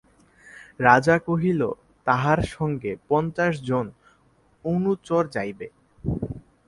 [0.79, 1.73] রাজা কহিলেন,
[2.07, 3.85] তাঁহার সঙ্গে পঞ্চাশ জন
[4.65, 5.67] অনুচর যাইবে।